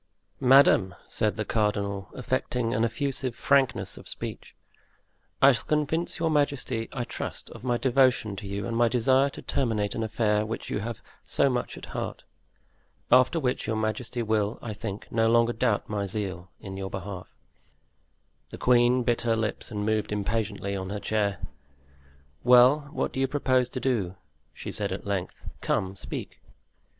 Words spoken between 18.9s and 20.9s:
bit her lips and moved impatiently on